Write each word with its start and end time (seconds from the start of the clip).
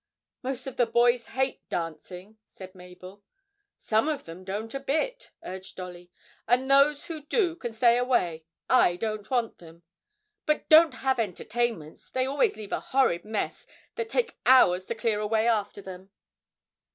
'Most 0.41 0.65
of 0.65 0.77
the 0.77 0.87
boys 0.87 1.27
hate 1.27 1.61
dancing,' 1.69 2.39
said 2.47 2.73
Mabel. 2.73 3.23
'Some 3.77 4.09
of 4.09 4.25
them 4.25 4.43
don't 4.43 4.73
a 4.73 4.79
bit,' 4.79 5.29
urged 5.43 5.75
Dolly, 5.75 6.09
'and 6.47 6.71
those 6.71 7.05
who 7.05 7.21
do 7.21 7.55
can 7.55 7.71
stay 7.71 7.99
away; 7.99 8.43
I 8.67 8.95
don't 8.95 9.29
want 9.29 9.59
them. 9.59 9.83
But 10.47 10.67
don't 10.69 10.95
have 11.05 11.19
entertainments; 11.19 12.09
they 12.09 12.25
always 12.25 12.55
leave 12.55 12.71
a 12.73 12.79
horrid 12.79 13.23
mess 13.25 13.67
that 13.93 14.09
takes 14.09 14.33
hours 14.47 14.85
to 14.85 14.95
clear 14.95 15.19
away 15.19 15.47
after 15.47 15.83
them.' 15.83 16.09